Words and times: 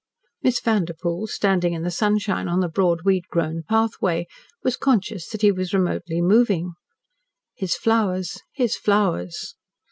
Miss 0.41 0.59
Vanderpoel, 0.59 1.27
standing 1.27 1.73
in 1.73 1.83
the 1.83 1.91
sunshine 1.91 2.47
on 2.47 2.59
the 2.59 2.67
broad 2.67 3.03
weed 3.03 3.27
grown 3.29 3.61
pathway, 3.69 4.25
was 4.63 4.75
conscious 4.75 5.27
that 5.29 5.43
he 5.43 5.51
was 5.51 5.75
remotely 5.75 6.23
moving. 6.23 6.73
His 7.53 7.75
flowers 7.75 8.39
his 8.51 8.75
flowers. 8.75 9.53